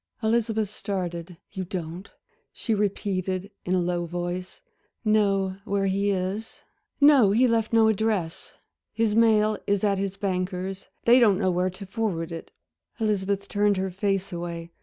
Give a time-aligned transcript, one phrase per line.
[0.23, 1.37] Elizabeth started.
[1.51, 2.09] "You don't,"
[2.51, 4.59] she repeated, in a low voice,
[5.05, 6.61] "know where he is?"
[6.99, 8.51] "No, he left no address.
[8.91, 12.49] His mail is at his banker's they don't know where to forward it."
[12.99, 14.71] Elizabeth turned her face away.